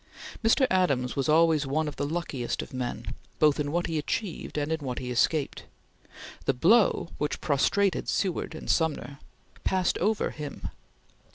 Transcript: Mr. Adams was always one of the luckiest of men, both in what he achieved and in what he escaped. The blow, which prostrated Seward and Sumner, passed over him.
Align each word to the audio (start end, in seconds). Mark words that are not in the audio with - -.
Mr. 0.43 0.65
Adams 0.71 1.15
was 1.15 1.29
always 1.29 1.67
one 1.67 1.87
of 1.87 1.95
the 1.97 2.07
luckiest 2.07 2.63
of 2.63 2.73
men, 2.73 3.13
both 3.37 3.59
in 3.59 3.71
what 3.71 3.85
he 3.85 3.99
achieved 3.99 4.57
and 4.57 4.71
in 4.71 4.79
what 4.79 4.97
he 4.97 5.11
escaped. 5.11 5.65
The 6.45 6.55
blow, 6.55 7.09
which 7.19 7.39
prostrated 7.39 8.09
Seward 8.09 8.55
and 8.55 8.67
Sumner, 8.67 9.19
passed 9.63 9.99
over 9.99 10.31
him. 10.31 10.69